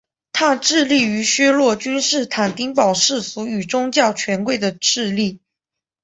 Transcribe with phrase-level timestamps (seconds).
[0.33, 5.41] 他致力于削弱君士坦丁堡世俗与宗教权贵的势力。